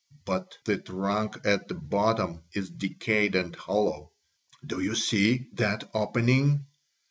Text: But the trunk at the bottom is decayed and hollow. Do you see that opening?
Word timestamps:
But 0.25 0.57
the 0.65 0.79
trunk 0.79 1.37
at 1.45 1.67
the 1.67 1.75
bottom 1.75 2.41
is 2.55 2.71
decayed 2.71 3.35
and 3.35 3.55
hollow. 3.55 4.11
Do 4.65 4.79
you 4.79 4.95
see 4.95 5.49
that 5.53 5.91
opening? 5.93 6.65